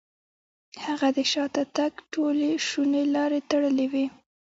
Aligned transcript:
هغه 0.85 1.07
د 1.17 1.19
شاته 1.31 1.63
تګ 1.77 1.93
ټولې 2.13 2.51
شونې 2.67 3.03
لارې 3.15 3.39
تړلې 3.49 3.87
وې. 3.91 4.05